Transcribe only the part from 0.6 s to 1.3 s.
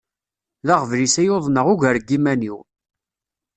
D aɣbel-is ay